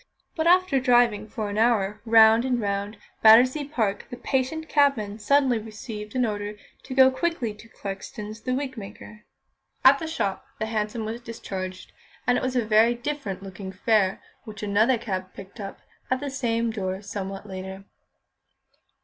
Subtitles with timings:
[0.35, 5.59] But after driving for an hour round and round Battersea Park, the patient cabman suddenly
[5.59, 9.25] received an order to go quickly to Clarkson's, the wigmaker.
[9.85, 11.91] At the shop, the hansom was discharged,
[12.25, 15.77] and it was a very different looking fare which another cab picked up
[16.09, 17.85] at the same door somewhat later.